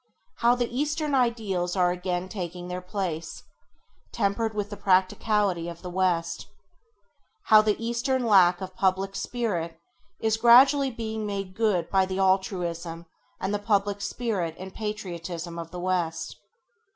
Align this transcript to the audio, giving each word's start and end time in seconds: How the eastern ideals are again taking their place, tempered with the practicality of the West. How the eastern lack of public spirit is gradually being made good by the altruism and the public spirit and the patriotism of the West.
How 0.37 0.55
the 0.55 0.65
eastern 0.75 1.13
ideals 1.13 1.75
are 1.75 1.91
again 1.91 2.27
taking 2.27 2.69
their 2.69 2.81
place, 2.81 3.43
tempered 4.11 4.55
with 4.55 4.71
the 4.71 4.75
practicality 4.75 5.69
of 5.69 5.83
the 5.83 5.91
West. 5.91 6.47
How 7.49 7.61
the 7.61 7.75
eastern 7.77 8.25
lack 8.25 8.61
of 8.61 8.73
public 8.75 9.15
spirit 9.15 9.79
is 10.19 10.37
gradually 10.37 10.89
being 10.89 11.27
made 11.27 11.53
good 11.55 11.87
by 11.91 12.07
the 12.07 12.17
altruism 12.17 13.05
and 13.39 13.53
the 13.53 13.59
public 13.59 14.01
spirit 14.01 14.55
and 14.57 14.71
the 14.71 14.75
patriotism 14.75 15.59
of 15.59 15.69
the 15.69 15.79
West. 15.79 16.35